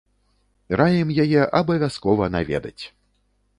[0.81, 2.79] Раім яе абавязкова наведаць!